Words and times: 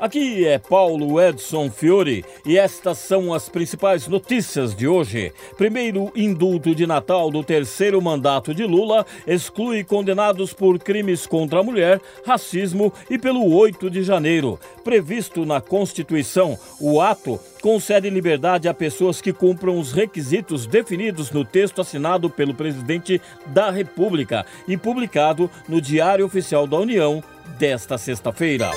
Aqui 0.00 0.46
é 0.46 0.58
Paulo 0.58 1.20
Edson 1.20 1.68
Fiore 1.68 2.24
e 2.46 2.56
estas 2.56 2.98
são 2.98 3.34
as 3.34 3.48
principais 3.48 4.06
notícias 4.06 4.72
de 4.72 4.86
hoje. 4.86 5.32
Primeiro 5.56 6.12
indulto 6.14 6.72
de 6.72 6.86
Natal 6.86 7.32
do 7.32 7.42
terceiro 7.42 8.00
mandato 8.00 8.54
de 8.54 8.62
Lula 8.62 9.04
exclui 9.26 9.82
condenados 9.82 10.52
por 10.52 10.78
crimes 10.78 11.26
contra 11.26 11.58
a 11.58 11.62
mulher, 11.64 12.00
racismo 12.24 12.92
e 13.10 13.18
pelo 13.18 13.52
8 13.52 13.90
de 13.90 14.04
janeiro. 14.04 14.56
Previsto 14.84 15.44
na 15.44 15.60
Constituição, 15.60 16.56
o 16.80 17.00
ato 17.00 17.40
concede 17.60 18.08
liberdade 18.08 18.68
a 18.68 18.74
pessoas 18.74 19.20
que 19.20 19.32
cumpram 19.32 19.80
os 19.80 19.90
requisitos 19.90 20.64
definidos 20.64 21.32
no 21.32 21.44
texto 21.44 21.80
assinado 21.80 22.30
pelo 22.30 22.54
presidente 22.54 23.20
da 23.46 23.68
República 23.68 24.46
e 24.68 24.76
publicado 24.76 25.50
no 25.68 25.80
Diário 25.80 26.24
Oficial 26.24 26.68
da 26.68 26.76
União 26.76 27.20
desta 27.58 27.98
sexta-feira. 27.98 28.70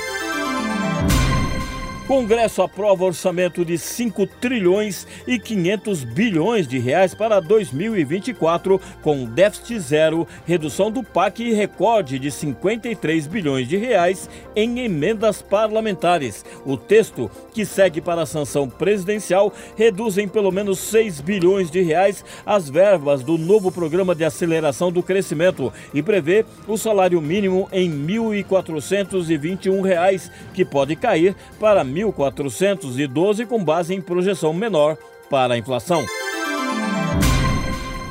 Congresso 2.12 2.62
aprova 2.62 3.06
orçamento 3.06 3.64
de 3.64 3.78
5 3.78 4.28
trilhões 4.28 5.08
e 5.26 5.40
500 5.40 6.04
bilhões 6.04 6.68
de 6.68 6.78
reais 6.78 7.16
para 7.16 7.40
2024, 7.40 8.82
com 9.02 9.24
déficit 9.24 9.80
zero, 9.80 10.28
redução 10.46 10.92
do 10.92 11.04
PAC 11.04 11.42
e 11.42 11.54
recorde 11.54 12.20
de 12.20 12.30
53 12.30 13.28
bilhões 13.28 13.66
de 13.66 13.78
reais 13.78 14.30
em 14.54 14.82
emendas 14.82 15.42
parlamentares. 15.42 16.44
O 16.66 16.76
texto, 16.76 17.32
que 17.54 17.66
segue 17.66 18.02
para 18.02 18.24
a 18.24 18.26
sanção 18.26 18.68
presidencial, 18.68 19.54
reduz 19.78 20.18
em 20.18 20.28
pelo 20.28 20.52
menos 20.52 20.80
6 20.80 21.22
bilhões 21.22 21.72
de 21.72 21.82
reais 21.82 22.26
as 22.46 22.70
verbas 22.70 23.24
do 23.24 23.38
novo 23.38 23.72
programa 23.72 24.14
de 24.14 24.26
aceleração 24.26 24.91
do 24.91 25.02
crescimento 25.02 25.72
e 25.94 26.04
prevê 26.04 26.46
o 26.68 26.78
salário 26.78 27.22
mínimo 27.22 27.70
em 27.72 27.90
1.421 27.90 29.82
reais, 29.82 30.30
que 30.54 30.66
pode 30.66 30.98
cair 30.98 31.38
para 31.57 31.84
R$ 31.84 32.01
1.412 32.04 33.46
com 33.46 33.63
base 33.63 33.94
em 33.94 34.02
projeção 34.02 34.54
menor 34.54 34.98
para 35.30 35.54
a 35.54 35.57
inflação. 35.57 36.05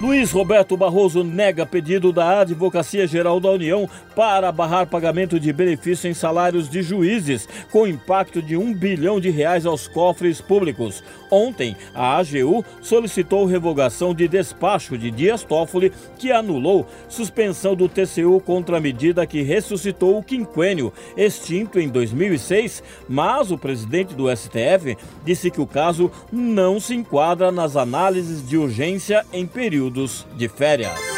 Luiz 0.00 0.30
Roberto 0.30 0.78
Barroso 0.78 1.22
nega 1.22 1.66
pedido 1.66 2.10
da 2.10 2.40
Advocacia 2.40 3.06
Geral 3.06 3.38
da 3.38 3.50
União 3.50 3.86
para 4.16 4.50
barrar 4.50 4.86
pagamento 4.86 5.38
de 5.38 5.52
benefício 5.52 6.08
em 6.08 6.14
salários 6.14 6.70
de 6.70 6.82
juízes, 6.82 7.46
com 7.70 7.86
impacto 7.86 8.40
de 8.40 8.56
um 8.56 8.72
bilhão 8.72 9.20
de 9.20 9.28
reais 9.28 9.66
aos 9.66 9.86
cofres 9.86 10.40
públicos. 10.40 11.04
Ontem, 11.30 11.76
a 11.94 12.16
AGU 12.18 12.64
solicitou 12.80 13.46
revogação 13.46 14.14
de 14.14 14.26
despacho 14.26 14.98
de 14.98 15.10
Dias 15.10 15.42
Toffoli, 15.42 15.92
que 16.18 16.32
anulou 16.32 16.86
suspensão 17.08 17.74
do 17.74 17.88
TCU 17.88 18.40
contra 18.40 18.78
a 18.78 18.80
medida 18.80 19.26
que 19.26 19.42
ressuscitou 19.42 20.18
o 20.18 20.22
quinquênio, 20.22 20.92
extinto 21.16 21.78
em 21.78 21.88
2006, 21.88 22.82
mas 23.08 23.50
o 23.50 23.58
presidente 23.58 24.14
do 24.14 24.34
STF 24.34 24.96
disse 25.24 25.50
que 25.50 25.60
o 25.60 25.66
caso 25.66 26.10
não 26.32 26.80
se 26.80 26.94
enquadra 26.94 27.50
nas 27.50 27.76
análises 27.76 28.46
de 28.46 28.56
urgência 28.56 29.24
em 29.32 29.46
período 29.46 29.70
períodos 29.70 30.26
de 30.36 30.48
férias. 30.48 31.09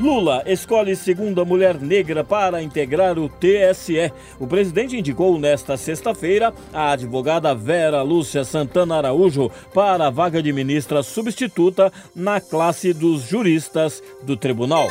Lula 0.00 0.42
escolhe 0.46 0.96
segunda 0.96 1.44
mulher 1.44 1.78
negra 1.78 2.24
para 2.24 2.62
integrar 2.62 3.18
o 3.18 3.28
TSE. 3.28 4.10
O 4.38 4.46
presidente 4.46 4.96
indicou 4.96 5.38
nesta 5.38 5.76
sexta-feira 5.76 6.54
a 6.72 6.92
advogada 6.92 7.54
Vera 7.54 8.00
Lúcia 8.00 8.42
Santana 8.42 8.96
Araújo 8.96 9.50
para 9.74 10.06
a 10.06 10.10
vaga 10.10 10.42
de 10.42 10.54
ministra 10.54 11.02
substituta 11.02 11.92
na 12.16 12.40
classe 12.40 12.94
dos 12.94 13.28
juristas 13.28 14.02
do 14.22 14.38
tribunal. 14.38 14.88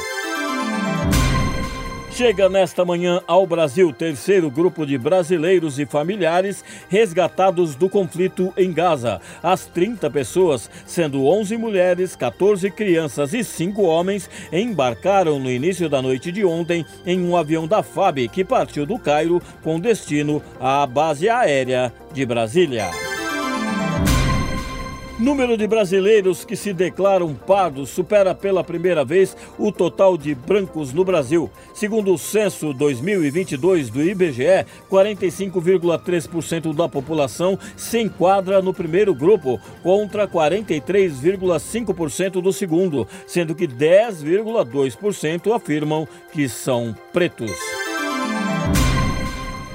Chega 2.20 2.50
nesta 2.50 2.84
manhã 2.84 3.22
ao 3.25 3.47
Brasil 3.47 3.94
terceiro 3.94 4.52
grupo 4.52 4.85
de 4.85 4.97
brasileiros 4.97 5.80
e 5.80 5.85
familiares 5.85 6.66
resgatados 6.90 7.75
do 7.75 7.88
conflito 7.88 8.53
em 8.57 8.74
Gaza. 8.74 9.22
As 9.41 9.66
30 9.68 10.09
pessoas, 10.09 10.69
sendo 10.85 11.25
11 11.25 11.56
mulheres, 11.56 12.18
14 12.18 12.69
crianças 12.72 13.34
e 13.34 13.41
5 13.41 13.81
homens, 13.84 14.30
embarcaram 14.52 15.40
no 15.40 15.50
início 15.50 15.88
da 15.88 16.02
noite 16.02 16.30
de 16.30 16.44
ontem 16.44 16.85
em 17.06 17.25
um 17.25 17.38
avião 17.38 17.66
da 17.66 17.81
FAB 17.81 18.28
que 18.28 18.44
partiu 18.44 18.86
do 18.86 19.00
Cairo 19.00 19.41
com 19.63 19.80
destino 19.80 20.44
à 20.59 20.86
base 20.86 21.30
aérea 21.30 21.94
de 22.12 22.25
Brasília. 22.25 23.09
Número 25.19 25.56
de 25.57 25.68
brasileiros 25.68 26.46
que 26.46 26.56
se 26.56 26.72
declaram 26.72 27.35
pardos 27.35 27.90
supera 27.90 28.34
pela 28.34 28.63
primeira 28.63 29.03
vez 29.03 29.35
o 29.57 29.69
total 29.69 30.18
de 30.18 30.34
brancos 30.34 30.94
no 30.94 31.03
Brasil. 31.03 31.52
Segundo 31.74 32.13
o 32.13 32.18
censo 32.18 32.74
2022 32.74 33.90
do 33.90 34.02
IBGE, 34.02 34.66
45,3% 34.90 36.74
da 36.74 36.88
população 36.88 37.59
se 37.75 38.00
enquadra 38.00 38.62
no 38.62 38.74
primeiro 38.74 39.13
grupo, 39.13 39.59
contra 39.84 40.25
43,5% 40.25 42.41
do 42.41 42.53
segundo, 42.53 43.06
sendo 43.28 43.53
que 43.53 43.68
10,2% 43.68 45.53
afirmam 45.53 46.07
que 46.31 46.47
são 46.47 46.96
pretos. 47.12 47.51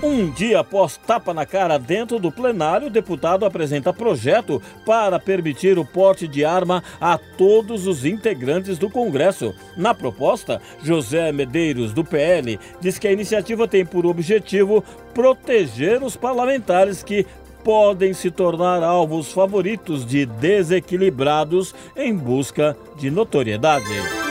Um 0.06 0.28
dia 0.28 0.60
após 0.60 0.98
tapa 0.98 1.32
na 1.32 1.46
cara 1.46 1.78
dentro 1.78 2.18
do 2.18 2.30
plenário, 2.30 2.88
o 2.88 2.90
deputado 2.90 3.46
apresenta 3.46 3.90
projeto 3.90 4.60
para 4.84 5.18
permitir 5.18 5.78
o 5.78 5.84
porte 5.84 6.28
de 6.28 6.44
arma 6.44 6.84
a 7.00 7.16
todos 7.16 7.86
os 7.86 8.04
integrantes 8.04 8.76
do 8.76 8.90
Congresso. 8.90 9.54
Na 9.78 9.94
proposta, 9.94 10.60
José 10.82 11.32
Medeiros, 11.32 11.94
do 11.94 12.04
PL, 12.04 12.60
diz 12.82 12.98
que 12.98 13.08
a 13.08 13.12
iniciativa 13.12 13.66
tem 13.66 13.86
por 13.86 14.04
objetivo 14.04 14.84
proteger 15.14 16.02
os 16.02 16.16
parlamentares 16.16 17.02
que 17.02 17.26
podem 17.64 18.12
se 18.12 18.30
tornar 18.30 18.82
alvos 18.82 19.32
favoritos 19.32 20.04
de 20.04 20.26
desequilibrados 20.26 21.74
em 21.96 22.14
busca 22.14 22.76
de 22.98 23.10
notoriedade. 23.10 24.23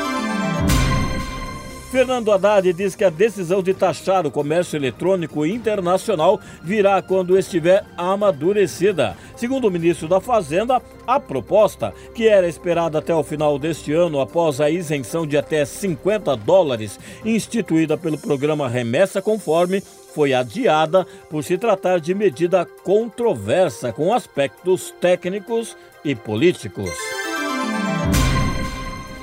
Fernando 1.93 2.31
Haddad 2.31 2.73
diz 2.73 2.95
que 2.95 3.03
a 3.03 3.09
decisão 3.11 3.61
de 3.61 3.71
taxar 3.71 4.25
o 4.25 4.31
comércio 4.31 4.75
eletrônico 4.75 5.45
internacional 5.45 6.41
virá 6.63 6.99
quando 7.03 7.37
estiver 7.37 7.85
amadurecida. 7.95 9.15
Segundo 9.35 9.67
o 9.67 9.71
ministro 9.71 10.07
da 10.07 10.19
Fazenda, 10.19 10.81
a 11.05 11.19
proposta, 11.19 11.93
que 12.15 12.27
era 12.27 12.47
esperada 12.47 12.97
até 12.97 13.13
o 13.13 13.23
final 13.23 13.59
deste 13.59 13.93
ano 13.93 14.19
após 14.19 14.59
a 14.59 14.71
isenção 14.71 15.27
de 15.27 15.37
até 15.37 15.63
50 15.65 16.35
dólares 16.35 16.99
instituída 17.23 17.95
pelo 17.95 18.17
programa 18.17 18.67
Remessa 18.67 19.21
Conforme, 19.21 19.79
foi 20.15 20.33
adiada 20.33 21.05
por 21.29 21.43
se 21.43 21.59
tratar 21.59 21.99
de 21.99 22.15
medida 22.15 22.65
controversa 22.83 23.93
com 23.93 24.11
aspectos 24.11 24.91
técnicos 24.99 25.77
e 26.03 26.15
políticos. 26.15 26.89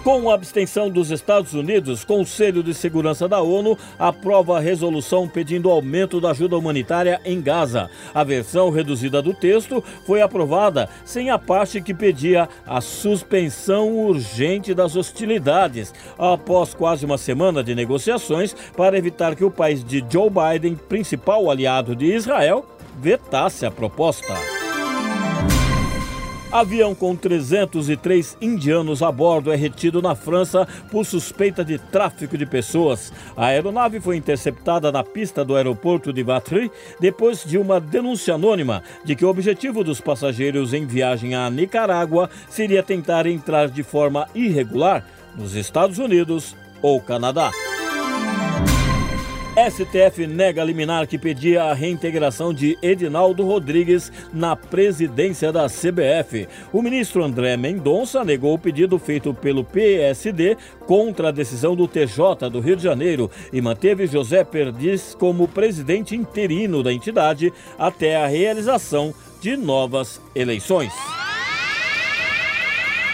Com 0.03 0.31
a 0.31 0.35
abstenção 0.35 0.89
dos 0.89 1.11
Estados 1.11 1.53
Unidos, 1.53 2.05
Conselho 2.05 2.63
de 2.63 2.73
Segurança 2.73 3.29
da 3.29 3.43
ONU 3.43 3.77
aprova 3.99 4.57
a 4.57 4.61
resolução 4.61 5.29
pedindo 5.29 5.69
aumento 5.69 6.19
da 6.19 6.31
ajuda 6.31 6.57
humanitária 6.57 7.21
em 7.23 7.39
Gaza. 7.39 7.91
A 8.15 8.25
versão 8.25 8.71
reduzida 8.71 9.21
do 9.21 9.35
texto 9.35 9.85
foi 10.07 10.23
aprovada 10.23 10.89
sem 11.05 11.29
a 11.29 11.39
parte 11.39 11.83
que 11.83 11.93
pedia 11.93 12.49
a 12.67 12.81
suspensão 12.81 13.95
urgente 13.95 14.73
das 14.73 14.97
hostilidades, 14.97 15.93
após 16.19 16.73
quase 16.73 17.05
uma 17.05 17.19
semana 17.19 17.63
de 17.63 17.75
negociações 17.75 18.57
para 18.75 18.97
evitar 18.97 19.37
que 19.37 19.45
o 19.45 19.51
país 19.51 19.85
de 19.85 20.03
Joe 20.09 20.31
Biden, 20.31 20.77
principal 20.77 21.51
aliado 21.51 21.95
de 21.95 22.07
Israel, 22.07 22.65
vetasse 22.99 23.67
a 23.67 23.71
proposta. 23.71 24.60
Avião 26.53 26.97
com 26.97 27.15
303 27.15 28.37
indianos 28.41 29.03
a 29.03 29.13
bordo 29.13 29.53
é 29.53 29.57
retido 29.57 30.03
na 30.03 30.17
França 30.17 30.67
por 30.91 31.07
suspeita 31.07 31.65
de 31.65 31.79
tráfico 31.79 32.37
de 32.37 32.45
pessoas. 32.45 33.13
A 33.37 33.47
aeronave 33.47 34.01
foi 34.01 34.17
interceptada 34.17 34.91
na 34.91 35.05
pista 35.05 35.45
do 35.45 35.55
aeroporto 35.55 36.13
de 36.13 36.25
Vatry 36.25 36.69
depois 36.99 37.45
de 37.45 37.57
uma 37.57 37.81
denúncia 37.81 38.35
anônima 38.35 38.83
de 39.05 39.15
que 39.15 39.25
o 39.25 39.29
objetivo 39.29 39.85
dos 39.85 40.01
passageiros 40.01 40.75
em 40.75 40.85
viagem 40.87 41.37
à 41.37 41.49
Nicarágua 41.49 42.29
seria 42.49 42.83
tentar 42.83 43.27
entrar 43.27 43.69
de 43.69 43.85
forma 43.85 44.27
irregular 44.35 45.07
nos 45.37 45.55
Estados 45.55 45.99
Unidos 45.99 46.57
ou 46.83 47.01
Canadá. 47.01 47.53
STF 49.69 50.27
nega 50.27 50.65
liminar 50.65 51.07
que 51.07 51.19
pedia 51.19 51.65
a 51.65 51.75
reintegração 51.75 52.55
de 52.55 52.79
Edinaldo 52.81 53.45
Rodrigues 53.45 54.11
na 54.33 54.57
presidência 54.57 55.53
da 55.53 55.67
CBF. 55.67 56.49
O 56.73 56.81
ministro 56.81 57.23
André 57.23 57.57
Mendonça 57.57 58.25
negou 58.25 58.55
o 58.55 58.59
pedido 58.59 58.99
feito 58.99 59.35
pelo 59.35 59.63
PSD 59.63 60.57
contra 60.87 61.29
a 61.29 61.33
decisão 61.33 61.77
do 61.77 61.87
TJ 61.87 62.49
do 62.51 62.61
Rio 62.61 62.77
de 62.77 62.83
Janeiro 62.83 63.31
e 63.53 63.61
manteve 63.61 64.07
José 64.07 64.45
Perdiz 64.45 65.15
como 65.15 65.49
presidente 65.49 66.17
interino 66.17 66.83
da 66.83 66.93
entidade 66.93 67.53
até 67.79 68.17
a 68.17 68.27
realização 68.27 69.13
de 69.43 69.57
novas 69.57 70.21
eleições. 70.35 71.20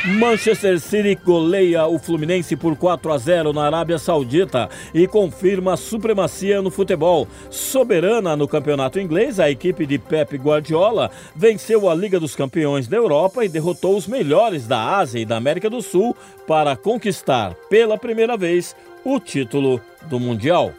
Manchester 0.05 0.79
City 0.79 1.19
goleia 1.25 1.87
o 1.87 1.99
Fluminense 1.99 2.55
por 2.55 2.77
4 2.77 3.13
a 3.13 3.19
0 3.19 3.53
na 3.53 3.65
Arábia 3.67 3.99
Saudita 3.99 4.69
e 4.95 5.09
confirma 5.09 5.73
a 5.73 5.77
supremacia 5.77 6.63
no 6.63 6.71
futebol. 6.71 7.27
Soberana 7.51 8.37
no 8.37 8.47
campeonato 8.47 9.01
inglês, 9.01 9.41
a 9.41 9.51
equipe 9.51 9.85
de 9.85 9.99
Pep 9.99 10.37
Guardiola 10.37 11.11
venceu 11.35 11.89
a 11.89 11.95
Liga 11.95 12.21
dos 12.21 12.37
Campeões 12.37 12.87
da 12.87 12.97
Europa 12.97 13.45
e 13.45 13.49
derrotou 13.49 13.97
os 13.97 14.07
melhores 14.07 14.67
da 14.67 14.97
Ásia 14.97 15.19
e 15.19 15.25
da 15.25 15.37
América 15.37 15.69
do 15.69 15.83
Sul 15.83 16.15
para 16.47 16.77
conquistar 16.77 17.55
pela 17.69 17.99
primeira 17.99 18.37
vez 18.37 18.77
o 19.05 19.19
título 19.19 19.81
do 20.03 20.21
Mundial. 20.21 20.73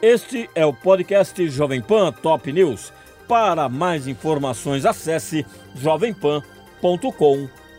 Este 0.00 0.48
é 0.54 0.64
o 0.64 0.72
podcast 0.72 1.46
Jovem 1.48 1.82
Pan 1.82 2.12
Top 2.12 2.50
News. 2.50 2.92
Para 3.28 3.68
mais 3.68 4.06
informações, 4.06 4.86
acesse 4.86 5.44
jovempan.com.br 5.74 7.63